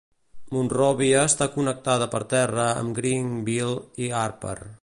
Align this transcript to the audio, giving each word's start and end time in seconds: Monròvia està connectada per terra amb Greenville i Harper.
Monròvia 0.55 1.19
està 1.33 1.47
connectada 1.57 2.09
per 2.15 2.23
terra 2.33 2.67
amb 2.81 2.99
Greenville 3.01 3.79
i 4.07 4.13
Harper. 4.23 4.61